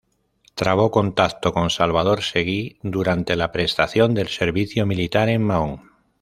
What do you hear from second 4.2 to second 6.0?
servicio militar en Mahón.